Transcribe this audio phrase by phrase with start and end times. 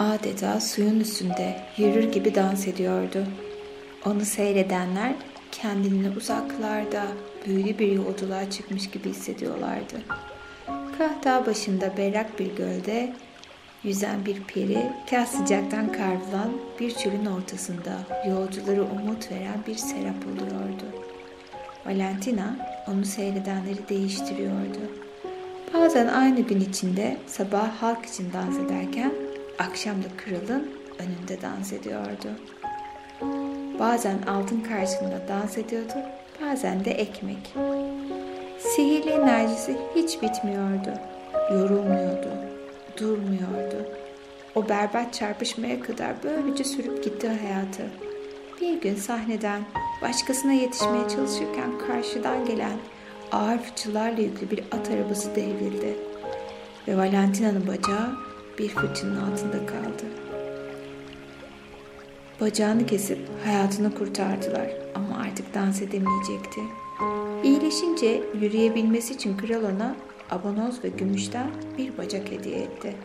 [0.00, 3.24] adeta suyun üstünde yürür gibi dans ediyordu.
[4.06, 5.14] Onu seyredenler
[5.52, 7.06] kendini uzaklarda
[7.46, 10.02] büyülü bir yolculuğa çıkmış gibi hissediyorlardı.
[10.98, 13.12] Kahta başında berrak bir gölde
[13.84, 17.98] yüzen bir peri, kah sıcaktan kavrulan bir çölün ortasında
[18.28, 20.84] yolcuları umut veren bir serap oluyordu.
[21.86, 22.56] Valentina
[22.88, 24.80] onu seyredenleri değiştiriyordu.
[25.74, 29.29] Bazen aynı gün içinde sabah halk için dans ederken
[29.60, 32.28] akşam da kralın önünde dans ediyordu.
[33.78, 35.94] Bazen altın karşısında dans ediyordu,
[36.42, 37.54] bazen de ekmek.
[38.58, 40.92] Sihirli enerjisi hiç bitmiyordu.
[41.52, 42.28] Yorulmuyordu,
[42.96, 43.88] durmuyordu.
[44.54, 47.82] O berbat çarpışmaya kadar böylece sürüp gitti hayatı.
[48.60, 49.62] Bir gün sahneden
[50.02, 52.76] başkasına yetişmeye çalışırken karşıdan gelen
[53.32, 55.96] ağır fıçılarla yüklü bir at arabası devrildi.
[56.88, 58.29] Ve Valentina'nın bacağı
[58.60, 60.04] bir fıçının altında kaldı.
[62.40, 66.60] Bacağını kesip hayatını kurtardılar ama artık dans edemeyecekti.
[67.44, 69.96] İyileşince yürüyebilmesi için kral ona
[70.30, 72.96] abanoz ve gümüşten bir bacak hediye etti.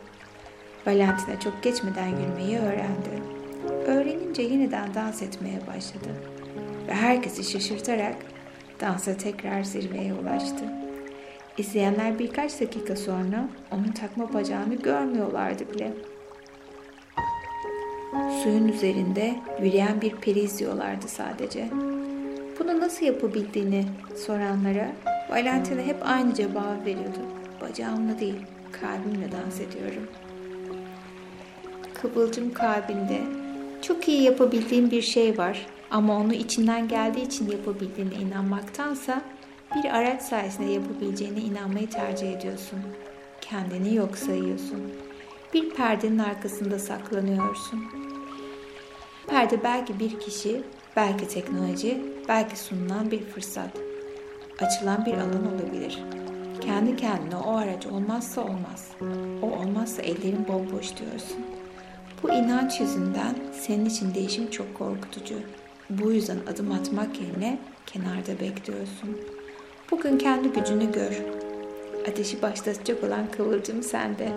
[0.87, 3.23] Valentina çok geçmeden yürümeyi öğrendi.
[3.87, 6.09] Öğrenince yeniden dans etmeye başladı
[6.87, 8.15] ve herkesi şaşırtarak
[8.81, 10.84] dansa tekrar zirveye ulaştı.
[11.57, 15.93] İzleyenler birkaç dakika sonra onun takma bacağını görmüyorlardı bile.
[18.43, 21.69] Suyun üzerinde yürüyen bir peri izliyorlardı sadece.
[22.59, 23.85] Bunu nasıl yapabildiğini
[24.25, 24.91] soranlara
[25.29, 27.19] Valentina hep aynı cevabı veriyordu.
[27.61, 28.35] Bacağımla değil,
[28.71, 30.07] kalbimle dans ediyorum.
[31.93, 33.21] Kıvılcım kalbinde
[33.81, 39.21] çok iyi yapabildiğin bir şey var ama onu içinden geldiği için yapabildiğine inanmaktansa
[39.75, 42.79] bir araç sayesinde yapabileceğine inanmayı tercih ediyorsun.
[43.41, 44.93] Kendini yok sayıyorsun.
[45.53, 47.83] Bir perdenin arkasında saklanıyorsun.
[49.27, 50.63] Perde belki bir kişi,
[50.95, 53.69] belki teknoloji, belki sunulan bir fırsat.
[54.61, 56.03] Açılan bir alan olabilir.
[56.61, 58.91] Kendi kendine o araç olmazsa olmaz.
[59.41, 61.45] O olmazsa ellerin bomboş diyorsun.
[62.23, 65.35] Bu inanç yüzünden senin için değişim çok korkutucu.
[65.89, 69.34] Bu yüzden adım atmak yerine kenarda bekliyorsun.
[69.91, 71.21] Bugün kendi gücünü gör.
[72.09, 74.29] Ateşi başlatacak olan kıvılcım sende.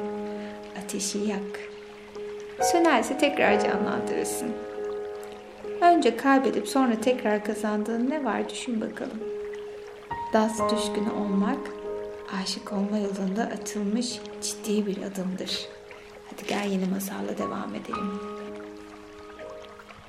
[0.84, 1.60] Ateşi yak.
[2.72, 4.48] Sönerse tekrar canlandırırsın.
[5.80, 9.18] Önce kaybedip sonra tekrar kazandığın ne var düşün bakalım.
[10.32, 11.58] Das düşkünü olmak,
[12.42, 15.68] aşık olma yolunda atılmış ciddi bir adımdır.
[16.30, 18.20] Hadi gel yeni masalla devam edelim.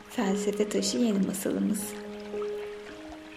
[0.10, 1.84] Felsefe taşı yeni masalımız.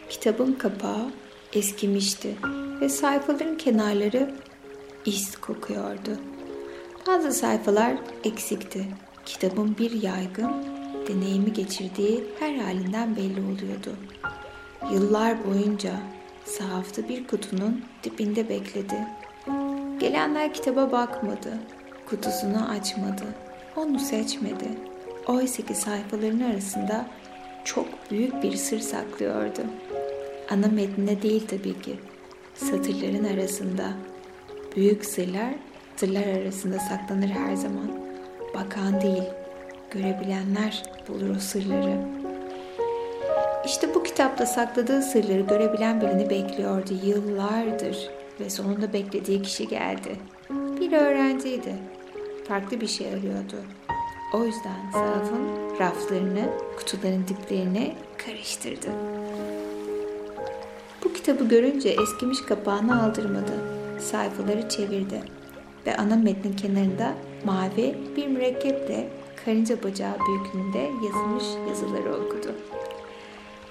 [0.09, 1.11] Kitabın kapağı
[1.53, 2.37] eskimişti
[2.81, 4.35] ve sayfaların kenarları
[5.05, 6.19] is kokuyordu.
[7.07, 8.87] Bazı sayfalar eksikti.
[9.27, 10.53] Kitabın bir yaygın,
[11.09, 13.97] deneyimi geçirdiği her halinden belli oluyordu.
[14.93, 15.93] Yıllar boyunca
[16.45, 19.07] sahafta bir kutunun dibinde bekledi.
[20.01, 21.59] Gelenler kitaba bakmadı,
[22.07, 23.25] kutusunu açmadı,
[23.77, 24.69] onu seçmedi.
[25.27, 27.07] Oysa ki sayfaların arasında
[27.65, 29.61] çok büyük bir sır saklıyordu.
[30.51, 31.97] Ana metninde değil tabii ki,
[32.55, 33.85] satırların arasında.
[34.77, 35.55] Büyük sırlar,
[35.97, 37.91] sırlar arasında saklanır her zaman.
[38.55, 39.23] Bakan değil,
[39.91, 41.97] görebilenler bulur o sırları.
[43.67, 48.11] İşte bu kitapta sakladığı sırları görebilen birini bekliyordu yıllardır
[48.41, 50.17] ve sonunda beklediği kişi geldi.
[50.81, 51.75] Bir öğrenciydi.
[52.49, 53.57] Farklı bir şey arıyordu.
[54.35, 55.49] O yüzden sahafın
[55.81, 56.49] raflarını,
[56.79, 57.95] kutuların diplerini
[58.27, 58.89] karıştırdı.
[61.23, 63.53] Kitabı görünce eskimiş kapağını aldırmadı.
[63.99, 65.23] Sayfaları çevirdi
[65.87, 69.09] ve ana metnin kenarında mavi bir mürekkeple
[69.45, 72.55] karınca bacağı büyüklüğünde yazılmış yazıları okudu.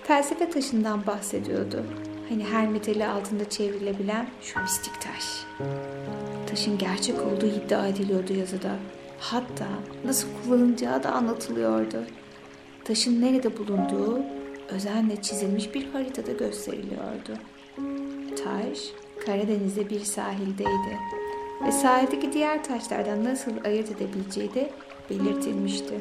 [0.03, 1.83] Felsefe taşından bahsediyordu.
[2.29, 5.45] Hani her metali altında çevrilebilen şu mistik taş.
[6.49, 8.75] Taşın gerçek olduğu iddia ediliyordu yazıda.
[9.19, 9.67] Hatta
[10.05, 12.03] nasıl kullanılacağı da anlatılıyordu.
[12.83, 14.19] Taşın nerede bulunduğu
[14.71, 17.37] özenle çizilmiş bir haritada gösteriliyordu.
[18.43, 18.79] Taş,
[19.25, 20.97] Karadeniz'de bir sahildeydi
[21.65, 24.69] ve sahildeki diğer taşlardan nasıl ayırt edebileceği de
[25.09, 25.93] belirtilmişti.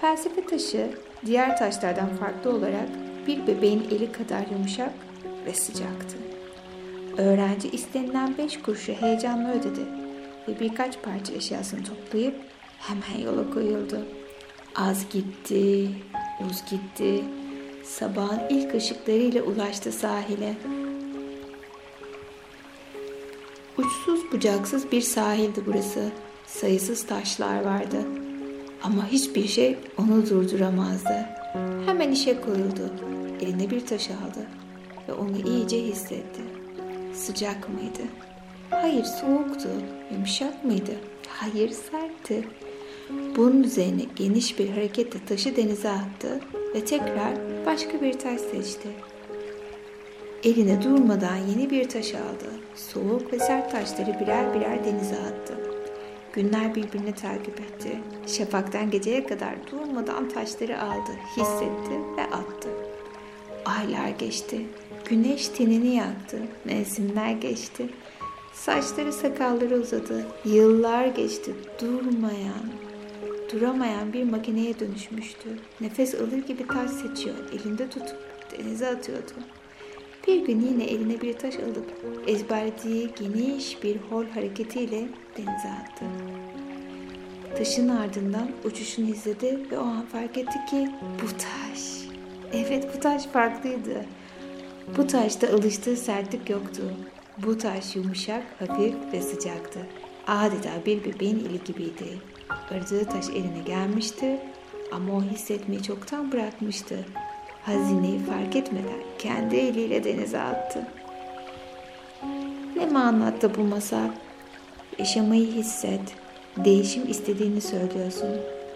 [0.00, 0.90] Felsefe taşı
[1.26, 2.88] diğer taşlardan farklı olarak
[3.26, 4.92] bir bebeğin eli kadar yumuşak
[5.46, 6.16] ve sıcaktı.
[7.18, 9.80] Öğrenci istenilen beş kuruşu heyecanla ödedi
[10.48, 12.34] ve birkaç parça eşyasını toplayıp
[12.78, 14.06] hemen yola koyuldu.
[14.74, 15.88] Az gitti,
[16.50, 17.24] uz gitti.
[17.84, 20.54] Sabahın ilk ışıklarıyla ulaştı sahile.
[23.78, 26.12] Uçsuz bucaksız bir sahildi burası.
[26.46, 27.96] Sayısız taşlar vardı.
[28.82, 31.26] Ama hiçbir şey onu durduramazdı.
[31.86, 32.90] Hemen işe koyuldu.
[33.40, 34.46] Eline bir taş aldı
[35.08, 36.42] ve onu iyice hissetti.
[37.14, 38.02] Sıcak mıydı?
[38.70, 39.68] Hayır soğuktu.
[40.12, 40.92] Yumuşak mıydı?
[41.28, 42.48] Hayır sertti.
[43.36, 46.40] Bunun üzerine geniş bir hareketle taşı denize attı
[46.74, 47.34] ve tekrar
[47.66, 48.88] başka bir taş seçti.
[50.44, 52.50] Eline durmadan yeni bir taş aldı.
[52.74, 55.54] Soğuk ve sert taşları birer birer denize attı.
[56.32, 57.98] Günler birbirini takip etti.
[58.26, 62.68] Şafaktan geceye kadar durmadan taşları aldı, hissetti ve attı.
[63.64, 64.66] Aylar geçti.
[65.04, 66.38] Güneş tenini yaktı.
[66.64, 67.88] Mevsimler geçti.
[68.54, 70.26] Saçları sakalları uzadı.
[70.44, 71.54] Yıllar geçti.
[71.80, 72.70] Durmayan,
[73.52, 75.48] duramayan bir makineye dönüşmüştü.
[75.80, 77.36] Nefes alır gibi taş seçiyor.
[77.52, 78.18] Elinde tutup
[78.58, 79.32] denize atıyordu.
[80.26, 81.92] Bir gün yine eline bir taş alıp
[82.26, 86.04] ezberlediği geniş bir hol hareketiyle denize attı.
[87.58, 90.90] Taşın ardından uçuşunu izledi ve o an fark etti ki
[91.22, 91.80] bu taş.
[92.52, 94.04] Evet bu taş farklıydı.
[94.96, 96.82] Bu taşta alıştığı sertlik yoktu.
[97.38, 99.86] Bu taş yumuşak, hafif ve sıcaktı.
[100.26, 102.18] Adeta bir bebeğin eli gibiydi.
[102.70, 104.40] Aradığı taş eline gelmişti
[104.92, 107.04] ama o hissetmeyi çoktan bırakmıştı.
[107.66, 110.86] Hazineyi fark etmeden kendi eliyle denize attı.
[112.76, 114.08] Ne anlattı bu masal?
[114.98, 116.00] Yaşamayı hisset.
[116.56, 118.28] Değişim istediğini söylüyorsun.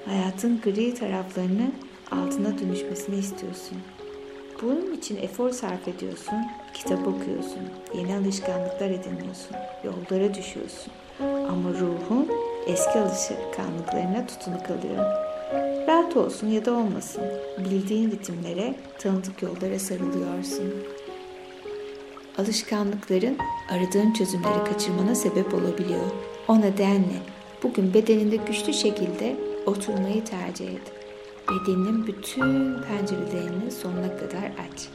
[0.07, 1.73] Hayatın gri taraflarını
[2.11, 3.79] altına dönüşmesini istiyorsun.
[4.63, 6.39] Bunun için efor sarf ediyorsun,
[6.75, 7.63] kitap okuyorsun,
[7.95, 10.93] yeni alışkanlıklar ediniyorsun, yollara düşüyorsun.
[11.21, 12.29] Ama ruhun
[12.67, 15.30] eski alışkanlıklarına tutunu kalıyor.
[15.87, 17.23] Rahat olsun ya da olmasın,
[17.59, 20.75] bildiğin ritimlere, tanıdık yollara sarılıyorsun.
[22.39, 23.37] Alışkanlıkların
[23.71, 26.05] aradığın çözümleri kaçırmana sebep olabiliyor.
[26.49, 27.17] O nedenle
[27.63, 29.37] bugün bedeninde güçlü şekilde
[29.67, 30.93] oturmayı tercih et.
[31.51, 34.89] Bedeninin bütün pencerelerini sonuna kadar aç.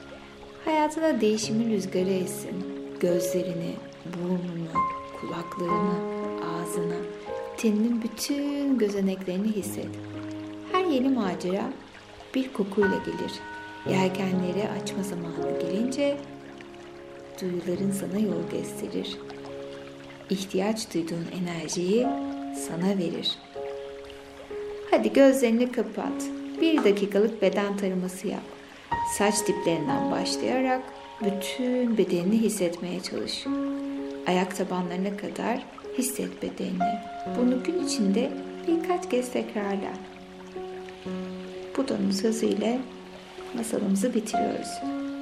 [0.65, 2.65] Hayatına değişimin rüzgarı essin.
[2.99, 4.85] Gözlerini, burnunu,
[5.21, 5.95] kulaklarını,
[6.45, 6.97] ağzını,
[7.57, 9.89] teninin bütün gözeneklerini hisset.
[10.95, 11.63] Yeni macera
[12.35, 13.31] bir kokuyla gelir.
[13.89, 16.17] Yelkenleri açma zamanı gelince
[17.41, 19.17] duyuların sana yol gösterir.
[20.29, 22.07] İhtiyaç duyduğun enerjiyi
[22.67, 23.37] sana verir.
[24.91, 26.23] Hadi gözlerini kapat.
[26.61, 28.43] Bir dakikalık beden taraması yap.
[29.17, 30.83] Saç diplerinden başlayarak
[31.21, 33.45] bütün bedenini hissetmeye çalış.
[34.27, 35.65] Ayak tabanlarına kadar
[35.97, 36.99] hisset bedenini.
[37.37, 38.29] Bunu gün içinde
[38.67, 40.14] birkaç kez tekrarla.
[41.77, 42.79] Budanın sözüyle
[43.55, 44.69] masalımızı bitiriyoruz.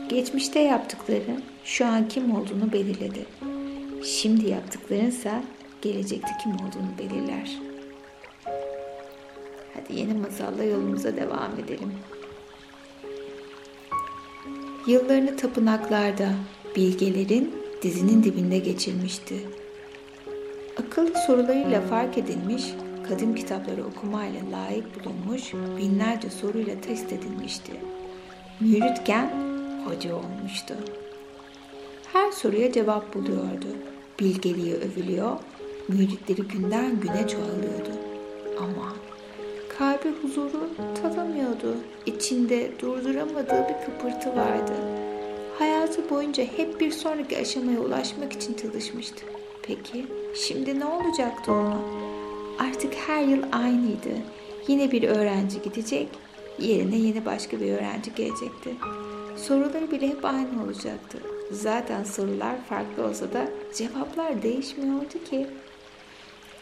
[0.09, 3.25] Geçmişte yaptıkların şu an kim olduğunu belirledi.
[4.05, 5.43] Şimdi yaptıklarınsa
[5.81, 7.59] gelecekte kim olduğunu belirler.
[9.73, 11.93] Hadi yeni masalla yolumuza devam edelim.
[14.87, 16.29] Yıllarını tapınaklarda,
[16.75, 19.35] bilgelerin dizinin dibinde geçirmişti.
[20.77, 22.63] Akıllı sorularıyla fark edilmiş,
[23.09, 27.71] kadim kitapları okumayla layık bulunmuş, binlerce soruyla test edilmişti.
[28.59, 29.31] Müritken
[29.85, 30.73] hoca olmuştu.
[32.13, 33.67] Her soruya cevap buluyordu.
[34.19, 35.39] Bilgeliği övülüyor,
[35.87, 37.89] müritleri günden güne çoğalıyordu.
[38.59, 38.93] Ama
[39.77, 40.69] kalbi huzuru
[41.01, 41.75] tadamıyordu.
[42.05, 44.73] İçinde durduramadığı bir kıpırtı vardı.
[45.59, 49.25] Hayatı boyunca hep bir sonraki aşamaya ulaşmak için çalışmıştı.
[49.63, 50.05] Peki
[50.35, 51.79] şimdi ne olacaktı ona?
[52.59, 54.09] Artık her yıl aynıydı.
[54.67, 56.07] Yine bir öğrenci gidecek,
[56.59, 58.75] yerine yeni başka bir öğrenci gelecekti.
[59.37, 61.17] Soruları bile hep aynı olacaktı.
[61.51, 65.47] Zaten sorular farklı olsa da cevaplar değişmiyordu ki.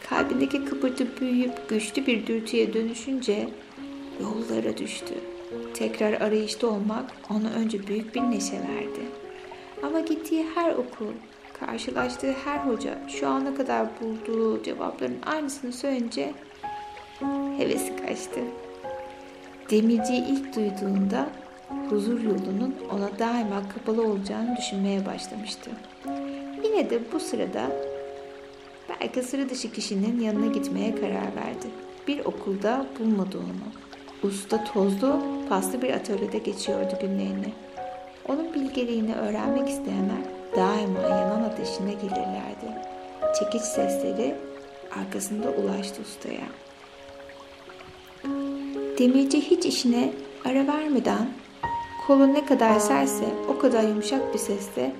[0.08, 3.48] Kalbindeki kıpırtı büyüyüp güçlü bir dürtüye dönüşünce
[4.20, 5.14] yollara düştü.
[5.74, 9.00] Tekrar arayışta olmak ona önce büyük bir neşe verdi.
[9.82, 11.12] Ama gittiği her okul,
[11.66, 16.32] karşılaştığı her hoca şu ana kadar bulduğu cevapların aynısını söyleyince
[17.58, 18.40] hevesi kaçtı.
[19.70, 21.28] Demirciyi ilk duyduğunda
[21.90, 25.70] huzur yolunun ona daima kapalı olacağını düşünmeye başlamıştı.
[26.64, 27.62] Yine de bu sırada
[28.88, 31.66] belki sıra dışı kişinin yanına gitmeye karar verdi.
[32.08, 33.72] Bir okulda bulmadı onu.
[34.30, 37.52] Usta tozlu, paslı bir atölyede geçiyordu günlerini.
[38.28, 42.82] Onun bilgeliğini öğrenmek isteyenler daima yanan ateşine gelirlerdi.
[43.38, 44.34] Çekiç sesleri
[45.00, 46.46] arkasında ulaştı ustaya.
[48.98, 50.12] Demirci hiç işine
[50.44, 51.28] ara vermeden
[52.06, 54.92] kolu ne kadar serse o kadar yumuşak bir sesle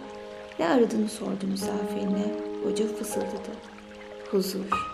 [0.59, 2.35] ne aradığını sordu misafirine.
[2.64, 3.52] Hoca fısıldadı.
[4.30, 4.92] Huzur.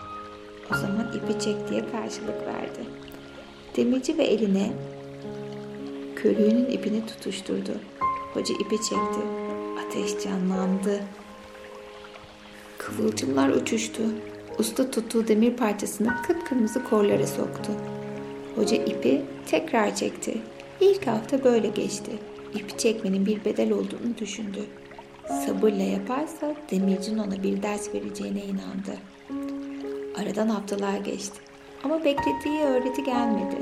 [0.73, 2.79] O zaman ipi çek diye karşılık verdi.
[3.75, 4.71] Demirci ve eline
[6.15, 7.71] körüğünün ipini tutuşturdu.
[8.33, 9.48] Hoca ipi çekti.
[9.89, 11.03] Ateş canlandı.
[12.77, 14.03] Kıvılcımlar uçuştu.
[14.59, 17.71] Usta tuttuğu demir parçasını kıpkırmızı korlara soktu.
[18.55, 20.37] Hoca ipi tekrar çekti.
[20.81, 22.11] İlk hafta böyle geçti.
[22.53, 24.65] İpi çekmenin bir bedel olduğunu düşündü.
[25.45, 28.97] Sabırla yaparsa demircinin ona bir ders vereceğine inandı.
[30.21, 31.39] Aradan haftalar geçti.
[31.83, 33.57] Ama beklediği öğreti gelmedi.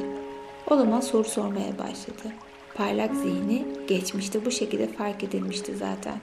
[0.69, 2.33] O zaman soru sormaya başladı.
[2.77, 6.19] Parlak zihni geçmişte bu şekilde fark edilmişti zaten.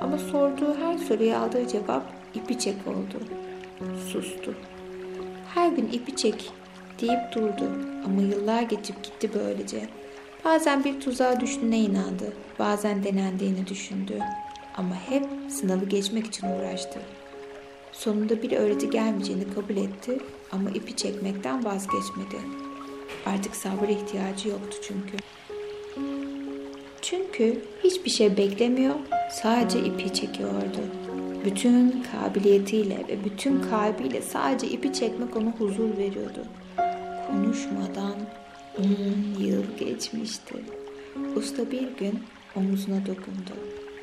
[0.00, 2.02] Ama sorduğu her soruya aldığı cevap
[2.34, 3.24] ipi çek oldu.
[4.12, 4.54] Sustu.
[5.54, 6.52] Her gün ipi çek
[7.00, 7.70] deyip durdu
[8.04, 9.88] ama yıllar geçip gitti böylece.
[10.44, 14.18] Bazen bir tuzağa düştüğüne inandı, bazen denendiğini düşündü
[14.76, 17.00] ama hep sınavı geçmek için uğraştı.
[17.92, 20.18] Sonunda bir öğreti gelmeyeceğini kabul etti
[20.52, 22.36] ama ipi çekmekten vazgeçmedi.
[23.26, 25.16] Artık sabır ihtiyacı yoktu çünkü.
[27.02, 28.94] Çünkü hiçbir şey beklemiyor,
[29.30, 30.80] sadece ipi çekiyordu.
[31.44, 36.44] Bütün kabiliyetiyle ve bütün kalbiyle sadece ipi çekmek ona huzur veriyordu.
[37.26, 38.16] Konuşmadan
[38.78, 40.54] on yıl geçmişti.
[41.36, 42.18] Usta bir gün
[42.56, 43.54] omuzuna dokundu.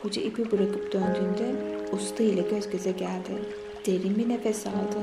[0.02, 1.56] Hoca ipi bırakıp döndüğünde
[1.92, 3.32] usta ile göz göze geldi.
[3.86, 5.00] Derin bir nefes aldı.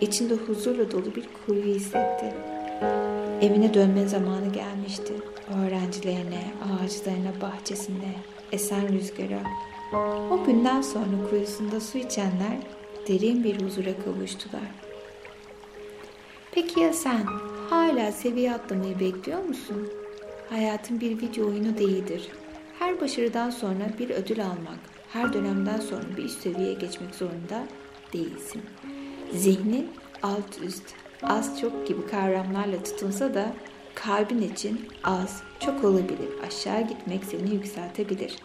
[0.00, 2.34] İçinde huzurla dolu bir kuyu hissetti.
[3.40, 5.12] Evine dönme zamanı gelmişti.
[5.58, 8.14] Öğrencilerine, ağaçlarına, bahçesine,
[8.52, 9.42] esen rüzgara.
[10.30, 12.56] O günden sonra kuyusunda su içenler
[13.08, 14.70] derin bir huzura kavuştular.
[16.52, 17.24] Peki ya sen
[17.70, 19.88] hala seviye atlamayı bekliyor musun?
[20.50, 22.28] Hayatın bir video oyunu değildir.
[22.78, 24.78] Her başarıdan sonra bir ödül almak,
[25.12, 27.66] her dönemden sonra bir üst seviyeye geçmek zorunda
[28.12, 28.62] değilsin.
[29.32, 29.88] Zihnin
[30.22, 33.52] alt üst, az çok gibi kavramlarla tutunsa da
[33.94, 36.28] kalbin için az, çok olabilir.
[36.46, 38.36] Aşağı gitmek seni yükseltebilir.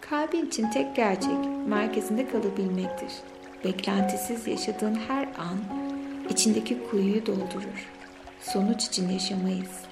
[0.00, 1.36] Kalbin için tek gerçek
[1.66, 3.12] merkezinde kalabilmektir.
[3.64, 5.58] Beklentisiz yaşadığın her an
[6.30, 7.88] içindeki kuyuyu doldurur.
[8.40, 9.84] Sonuç için yaşamayız.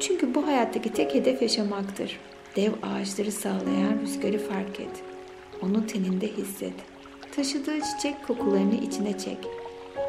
[0.00, 2.18] Çünkü bu hayattaki tek hedef yaşamaktır.
[2.56, 5.02] Dev ağaçları sağlayan rüzgarı fark et.
[5.62, 6.72] Onu teninde hisset.
[7.36, 9.38] Taşıdığı çiçek kokularını içine çek.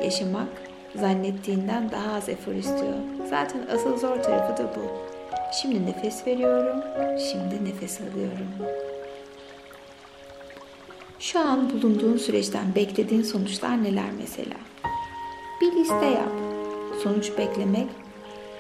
[0.04, 0.48] Yaşamak
[0.96, 2.94] zannettiğinden daha az efor istiyor.
[3.30, 4.82] Zaten asıl zor tarafı da bu.
[5.62, 6.84] Şimdi nefes veriyorum,
[7.32, 8.48] şimdi nefes alıyorum.
[11.20, 14.56] Şu an bulunduğun süreçten beklediğin sonuçlar neler mesela?
[15.62, 16.32] Bir liste yap.
[17.04, 17.88] Sonuç beklemek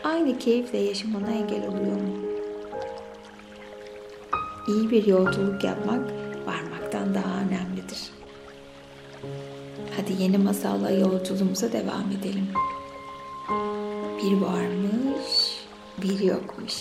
[0.04, 2.16] aynı keyifle yaşamana engel oluyor mu?
[4.68, 6.12] İyi bir yolculuk yapmak
[6.46, 7.41] varmaktan daha.
[10.02, 12.48] Hadi yeni masalla yolculuğumuza devam edelim.
[14.18, 15.60] Bir varmış,
[16.02, 16.74] bir yokmuş.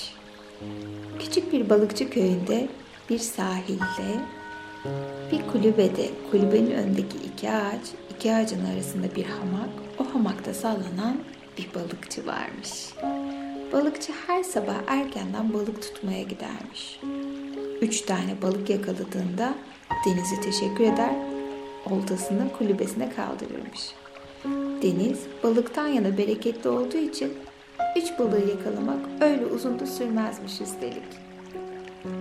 [1.19, 2.69] Küçük bir balıkçı köyünde
[3.11, 4.21] bir sahilde
[5.33, 11.17] bir kulübede kulübenin önündeki iki ağaç, iki ağacın arasında bir hamak, o hamakta sallanan
[11.59, 12.95] bir balıkçı varmış.
[13.73, 17.01] Balıkçı her sabah erkenden balık tutmaya gidermiş.
[17.81, 19.55] Üç tane balık yakaladığında
[20.07, 21.30] denize teşekkür eder,
[21.91, 23.95] oltasını kulübesine kaldırırmış.
[24.83, 27.33] Deniz balıktan yana bereketli olduğu için
[27.97, 31.03] üç balığı yakalamak öyle uzun da sürmezmiş üstelik.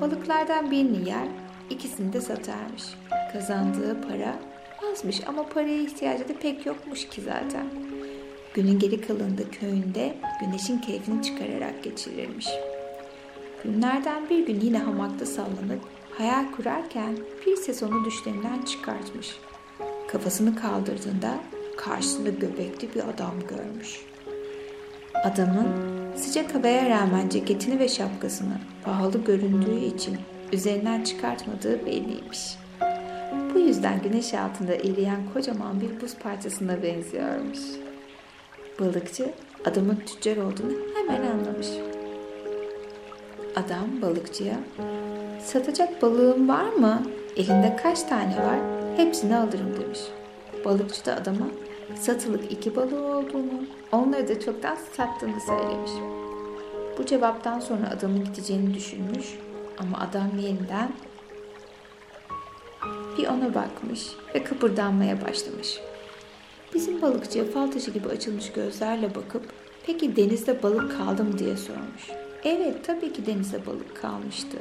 [0.02, 1.28] Balıklardan birini yer,
[1.70, 2.84] ikisini de satarmış.
[3.34, 4.36] Kazandığı para
[4.92, 7.66] azmış ama paraya ihtiyacı da pek yokmuş ki zaten.
[8.54, 12.48] Günün geri kalanında köyünde güneşin keyfini çıkararak geçirirmiş.
[13.64, 15.82] Günlerden bir gün yine hamakta sallanıp
[16.18, 19.40] hayal kurarken bir ses onu düşlerinden çıkartmış.
[20.12, 21.40] Kafasını kaldırdığında
[21.78, 24.02] karşısında göbekli bir adam görmüş.
[25.24, 25.68] Adamın
[26.16, 30.18] sıcak havaya rağmen ceketini ve şapkasını pahalı göründüğü için
[30.54, 32.58] üzerinden çıkartmadığı belliymiş.
[33.54, 37.60] Bu yüzden güneş altında eriyen kocaman bir buz parçasına benziyormuş.
[38.80, 39.34] Balıkçı
[39.66, 41.68] adamın tüccar olduğunu hemen anlamış.
[43.56, 44.56] Adam balıkçıya
[45.44, 47.04] satacak balığın var mı?
[47.38, 48.79] Elinde kaç tane var?
[49.00, 50.00] Hepsini alırım demiş.
[50.66, 51.48] Balıkçı da adama
[51.96, 55.92] satılık iki balığı olduğunu, onları da çoktan sattığını söylemiş.
[56.98, 59.26] Bu cevaptan sonra adamın gideceğini düşünmüş
[59.78, 60.92] ama adam yeniden
[63.18, 65.80] bir ona bakmış ve kıpırdanmaya başlamış.
[66.74, 69.54] Bizim balıkçıya fal taşı gibi açılmış gözlerle bakıp
[69.86, 72.10] peki denizde balık kaldı mı diye sormuş.
[72.44, 74.58] Evet tabii ki denizde balık kalmıştı.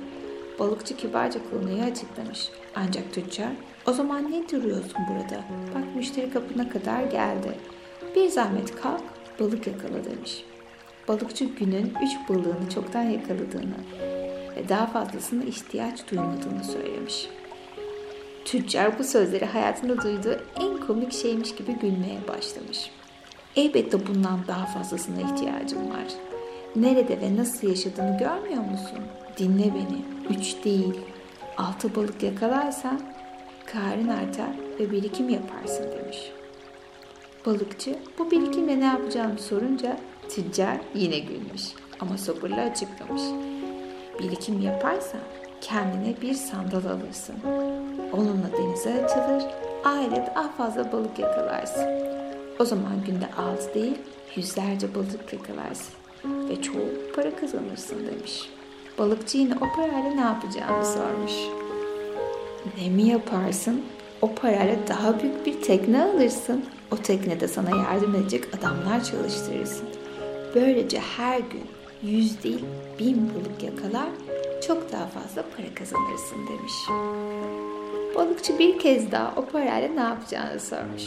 [0.59, 2.49] Balıkçı kibarca konuyu açıklamış.
[2.77, 3.53] Ancak tüccar
[3.87, 5.45] o zaman ne duruyorsun burada?
[5.75, 7.55] Bak müşteri kapına kadar geldi.
[8.17, 9.03] Bir zahmet kalk
[9.41, 10.45] balık yakala demiş.
[11.09, 13.77] balıkçı günün üç balığını çoktan yakaladığını
[14.57, 17.29] ve daha fazlasına ihtiyaç duymadığını söylemiş.
[18.45, 22.91] Tüccar bu sözleri hayatında duyduğu en komik şeymiş gibi gülmeye başlamış.
[23.57, 26.28] Elbette bundan daha fazlasına ihtiyacım var.
[26.77, 28.99] Nerede ve nasıl yaşadığını görmüyor musun?
[29.39, 30.05] Dinle beni.
[30.39, 31.01] Üç değil,
[31.57, 33.01] altı balık yakalarsan
[33.67, 36.33] karın artar ve birikim yaparsın demiş.
[37.47, 39.97] Balıkçı bu birikimle ne yapacağını sorunca
[40.29, 41.63] tüccar yine gülmüş
[42.01, 43.23] ama sabırla açıklamış.
[44.19, 45.21] Birikim yaparsan
[45.61, 47.37] kendine bir sandal alırsın.
[48.13, 49.45] Onunla denize açılır,
[49.85, 51.87] aile daha fazla balık yakalarsın.
[52.59, 53.99] O zaman günde az değil,
[54.37, 58.51] yüzlerce balık yakalarsın ve çoğu para kazanırsın demiş.
[58.99, 61.33] Balıkçı yine o parayla ne yapacağını sormuş.
[62.79, 63.83] Ne mi yaparsın?
[64.23, 66.65] O parayla daha büyük bir tekne alırsın.
[66.93, 69.89] O teknede sana yardım edecek adamlar çalıştırırsın.
[70.55, 71.67] Böylece her gün
[72.03, 72.65] yüz değil
[72.99, 74.09] bin balık yakalar,
[74.67, 76.73] çok daha fazla para kazanırsın demiş.
[78.15, 81.03] Balıkçı bir kez daha o parayla ne yapacağını sormuş.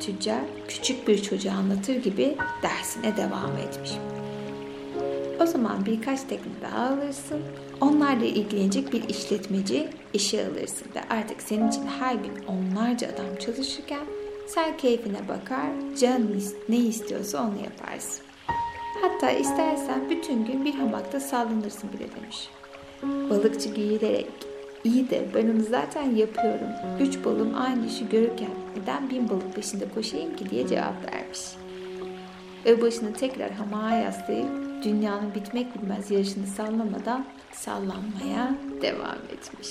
[0.00, 3.92] Tüccar küçük bir çocuğa anlatır gibi dersine devam etmiş.
[5.40, 7.40] O zaman birkaç tekne daha alırsın.
[7.80, 14.04] Onlarla ilgilenecek bir işletmeci işe alırsın ve artık senin için her gün onlarca adam çalışırken
[14.46, 15.66] sen keyfine bakar,
[16.00, 18.24] canın ne istiyorsa onu yaparsın.
[19.02, 22.48] Hatta istersen bütün gün bir hamakta sallanırsın bile demiş.
[23.30, 24.26] Balıkçı gülerek
[24.86, 26.68] İyi de ben onu zaten yapıyorum.
[27.00, 31.40] Üç balım aynı işi görürken neden bin balık peşinde koşayım ki diye cevap vermiş.
[32.66, 34.48] Ve başını tekrar hamağa yaslayıp
[34.84, 39.68] dünyanın bitmek bilmez yarışını sallamadan sallanmaya devam etmiş.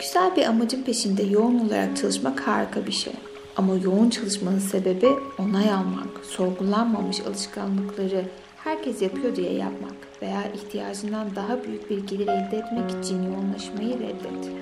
[0.00, 3.12] Güzel bir amacın peşinde yoğun olarak çalışmak harika bir şey.
[3.56, 8.24] Ama yoğun çalışmanın sebebi onay almak, sorgulanmamış alışkanlıkları
[8.64, 14.52] herkes yapıyor diye yapmak veya ihtiyacından daha büyük bir gelir elde etmek için yoğunlaşmayı reddet.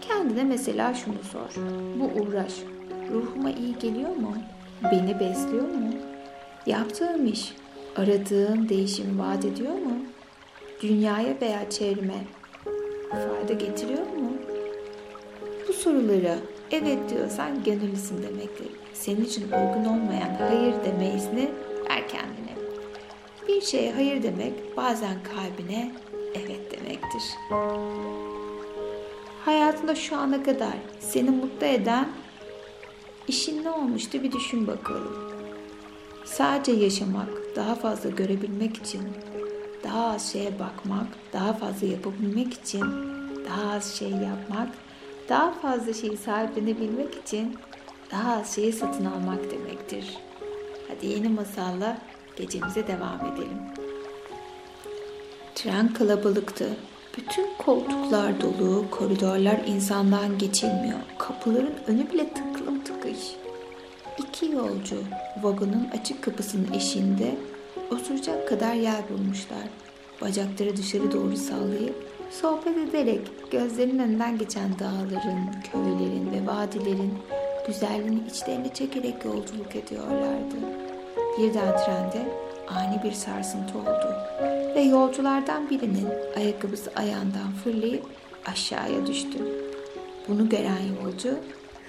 [0.00, 1.62] Kendine mesela şunu sor.
[2.00, 2.52] Bu uğraş
[3.12, 4.34] ruhuma iyi geliyor mu?
[4.92, 5.90] Beni besliyor mu?
[6.66, 7.52] Yaptığım iş
[7.96, 9.92] aradığım değişimi vaat ediyor mu?
[10.82, 12.24] Dünyaya veya çevreme
[13.10, 14.32] fayda getiriyor mu?
[15.68, 16.36] Bu sorulara
[16.70, 18.66] evet diyorsan gönüllüsün demektir.
[18.92, 21.48] Senin için uygun olmayan hayır deme izni
[21.90, 22.54] ver kendine.
[23.48, 25.92] Bir şeye hayır demek bazen kalbine
[26.34, 27.22] evet demektir.
[29.44, 32.08] Hayatında şu ana kadar seni mutlu eden
[33.28, 35.30] işin ne olmuştu bir düşün bakalım.
[36.24, 39.02] Sadece yaşamak, daha fazla görebilmek için,
[39.84, 42.84] daha az şeye bakmak, daha fazla yapabilmek için,
[43.44, 44.68] daha az şey yapmak,
[45.28, 47.56] daha fazla şeyi sahiplenebilmek için
[48.12, 50.18] daha az şeyi satın almak demektir.
[50.88, 51.98] Hadi yeni masalla
[52.36, 53.58] gecemize devam edelim.
[55.54, 56.68] Tren kalabalıktı.
[57.16, 60.98] Bütün koltuklar dolu, koridorlar insandan geçilmiyor.
[61.18, 62.59] Kapıların önü bile tıkış.
[64.42, 64.96] İki yolcu
[65.42, 67.34] vagonun açık kapısının eşiğinde
[67.90, 69.68] oturacak kadar yer bulmuşlar.
[70.20, 77.12] Bacakları dışarı doğru sallayıp sohbet ederek gözlerinin önünden geçen dağların, köylerin ve vadilerin
[77.66, 80.56] güzelliğini içlerine çekerek yolculuk ediyorlardı.
[81.38, 82.32] Birden trende
[82.68, 84.14] ani bir sarsıntı oldu
[84.74, 88.04] ve yolculardan birinin ayakkabısı ayağından fırlayıp
[88.46, 89.38] aşağıya düştü.
[90.28, 91.38] Bunu gören yolcu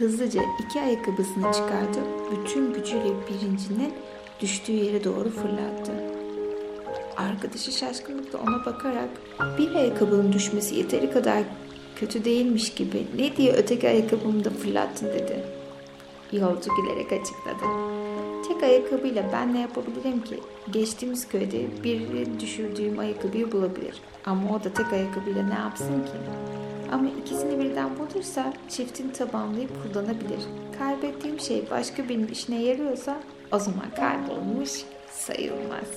[0.01, 3.93] hızlıca iki ayakkabısını çıkartıp bütün gücüyle birincinin
[4.39, 5.91] düştüğü yere doğru fırlattı.
[7.17, 9.09] Arkadaşı şaşkınlıkla ona bakarak
[9.57, 11.43] bir ayakkabının düşmesi yeteri kadar
[11.95, 15.43] kötü değilmiş gibi ne diye öteki ayakkabımı da fırlattın dedi.
[16.31, 17.65] Yolcu gülerek açıkladı.
[18.47, 20.39] Tek ayakkabıyla ben ne yapabilirim ki?
[20.71, 21.99] Geçtiğimiz köyde bir
[22.39, 24.01] düşürdüğüm ayakkabıyı bulabilir.
[24.25, 26.11] Ama o da tek ayakkabıyla ne yapsın ki?
[26.91, 30.41] Ama ikisini birden bulursa çiftini tabanlayıp kullanabilir.
[30.79, 33.19] Kaybettiğim şey başka birinin işine yarıyorsa
[33.51, 34.71] o zaman kaybolmuş
[35.11, 35.87] sayılmaz.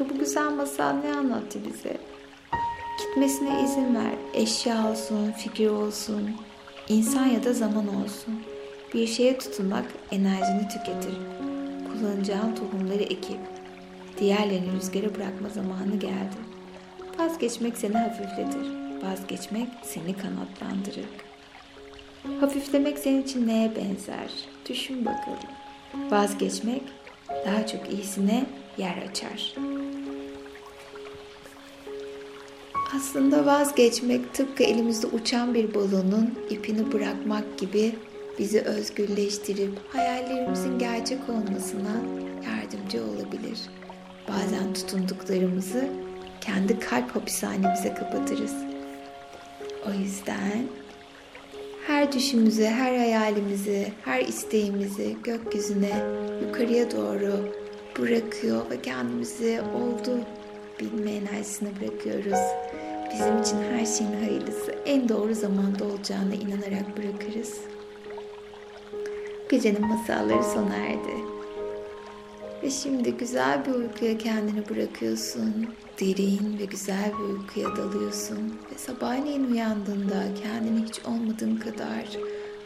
[0.00, 1.96] Ya bu güzel masal ne anlattı bize?
[2.98, 4.14] Gitmesine izin ver.
[4.34, 6.30] Eşya olsun, fikir olsun,
[6.88, 8.34] insan ya da zaman olsun.
[8.94, 11.14] Bir şeye tutunmak enerjini tüketir.
[11.92, 13.38] Kullanacağın tohumları ekip,
[14.18, 16.47] diğerlerini rüzgara bırakma zamanı geldi.
[17.18, 18.72] Vazgeçmek seni hafifletir.
[19.02, 21.08] Vazgeçmek seni kanatlandırır.
[22.40, 24.30] Hafiflemek senin için neye benzer?
[24.68, 25.48] Düşün bakalım.
[26.10, 26.82] Vazgeçmek
[27.46, 28.46] daha çok iyisine
[28.78, 29.54] yer açar.
[32.96, 37.94] Aslında vazgeçmek tıpkı elimizde uçan bir balonun ipini bırakmak gibi
[38.38, 41.96] bizi özgürleştirip hayallerimizin gerçek olmasına
[42.44, 43.58] yardımcı olabilir.
[44.28, 46.07] Bazen tutunduklarımızı
[46.40, 48.54] kendi kalp hapishanemize kapatırız.
[49.88, 50.68] O yüzden
[51.86, 55.92] her düşümüzü, her hayalimizi, her isteğimizi gökyüzüne,
[56.42, 57.54] yukarıya doğru
[57.98, 60.18] bırakıyor ve kendimizi oldu
[60.80, 62.40] bilme enerjisine bırakıyoruz.
[63.12, 67.54] Bizim için her şeyin hayırlısı en doğru zamanda olacağına inanarak bırakırız.
[69.50, 71.37] Gecenin masalları sona erdi.
[72.62, 75.66] Ve şimdi güzel bir uykuya kendini bırakıyorsun.
[76.00, 78.58] Derin ve güzel bir uykuya dalıyorsun.
[78.72, 82.04] Ve sabahleyin uyandığında kendini hiç olmadığın kadar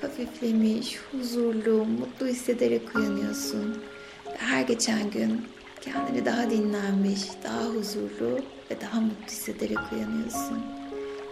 [0.01, 3.83] hafiflemiş, huzurlu, mutlu hissederek uyanıyorsun.
[4.27, 5.41] Ve her geçen gün
[5.81, 8.39] kendini daha dinlenmiş, daha huzurlu
[8.71, 10.59] ve daha mutlu hissederek uyanıyorsun.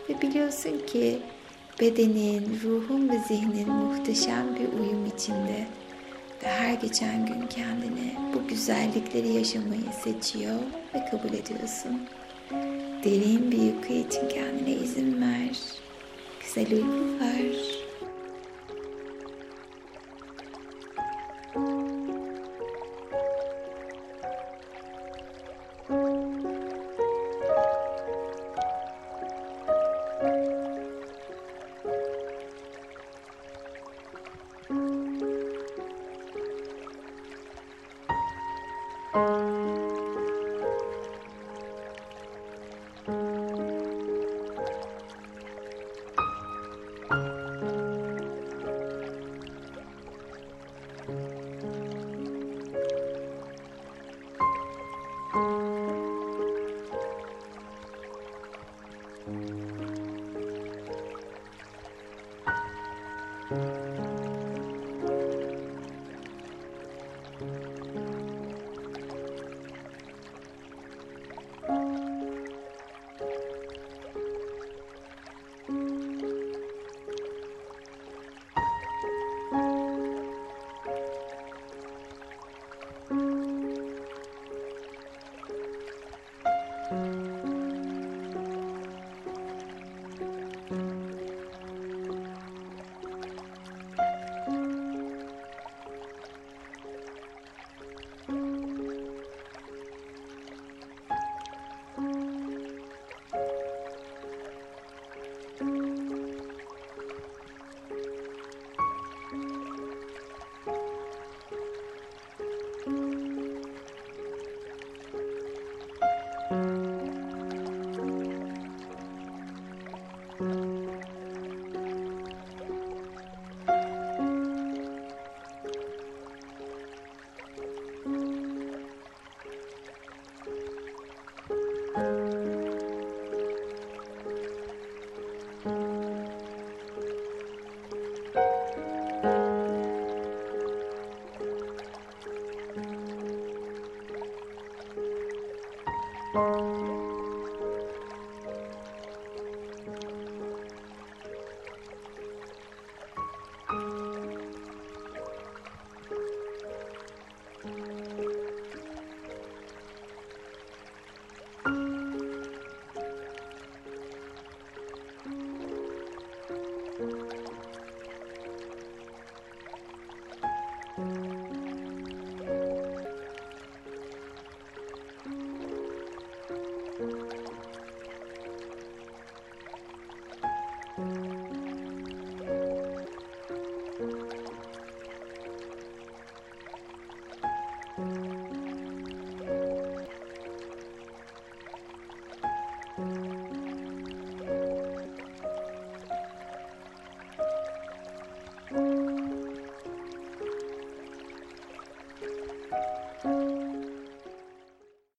[0.08, 1.18] Ve biliyorsun ki
[1.80, 5.66] bedenin, ruhun ve zihnin muhteşem bir uyum içinde
[6.42, 10.60] ve her geçen gün kendini bu güzellikleri yaşamayı seçiyor
[10.94, 12.08] ve kabul ediyorsun.
[13.04, 15.58] Derin bir uyku için kendine izin ver.
[16.40, 17.10] Güzel uykular.